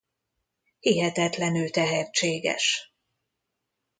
Hihetetlenül 0.79 1.69
tehetséges. 1.69 2.95